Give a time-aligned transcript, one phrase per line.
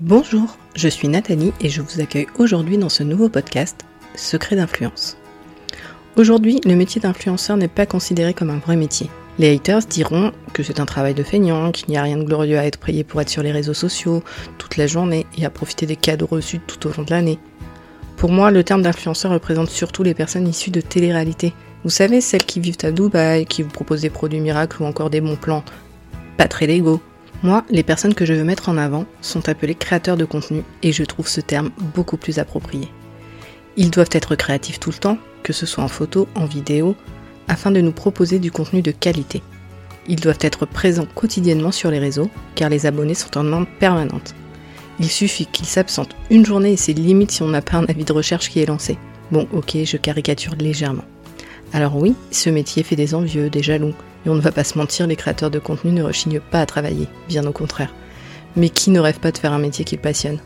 [0.00, 5.16] Bonjour, je suis Nathalie et je vous accueille aujourd'hui dans ce nouveau podcast Secret d'influence.
[6.16, 9.08] Aujourd'hui, le métier d'influenceur n'est pas considéré comme un vrai métier.
[9.38, 12.58] Les haters diront que c'est un travail de feignant, qu'il n'y a rien de glorieux
[12.58, 14.22] à être payé pour être sur les réseaux sociaux
[14.58, 17.38] toute la journée et à profiter des cadeaux reçus tout au long de l'année.
[18.18, 21.54] Pour moi, le terme d'influenceur représente surtout les personnes issues de télé-réalité.
[21.84, 25.08] Vous savez, celles qui vivent à Dubaï, qui vous proposent des produits miracles ou encore
[25.08, 25.64] des bons plans.
[26.36, 27.00] Pas très légaux.
[27.42, 30.92] Moi, les personnes que je veux mettre en avant sont appelées créateurs de contenu et
[30.92, 32.88] je trouve ce terme beaucoup plus approprié.
[33.76, 36.96] Ils doivent être créatifs tout le temps, que ce soit en photo, en vidéo,
[37.46, 39.42] afin de nous proposer du contenu de qualité.
[40.08, 44.34] Ils doivent être présents quotidiennement sur les réseaux, car les abonnés sont en demande permanente.
[44.98, 48.04] Il suffit qu'ils s'absentent une journée et c'est limite si on n'a pas un avis
[48.04, 48.98] de recherche qui est lancé.
[49.30, 51.04] Bon, ok, je caricature légèrement.
[51.72, 53.94] Alors oui, ce métier fait des envieux, des jaloux,
[54.26, 56.66] et on ne va pas se mentir, les créateurs de contenu ne rechignent pas à
[56.66, 57.94] travailler, bien au contraire.
[58.56, 60.40] Mais qui ne rêve pas de faire un métier qu'ils passionne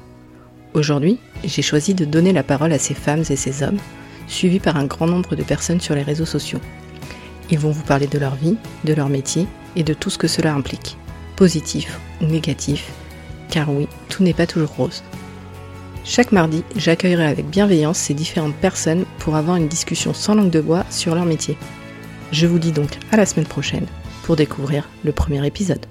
[0.75, 3.79] Aujourd'hui, j'ai choisi de donner la parole à ces femmes et ces hommes,
[4.29, 6.61] suivis par un grand nombre de personnes sur les réseaux sociaux.
[7.51, 10.29] Ils vont vous parler de leur vie, de leur métier et de tout ce que
[10.29, 10.97] cela implique,
[11.37, 12.91] positif ou négatif,
[13.49, 15.03] car oui, tout n'est pas toujours rose.
[16.05, 20.61] Chaque mardi, j'accueillerai avec bienveillance ces différentes personnes pour avoir une discussion sans langue de
[20.61, 21.57] bois sur leur métier.
[22.33, 23.87] Je vous dis donc à la semaine prochaine
[24.23, 25.85] pour découvrir le premier épisode.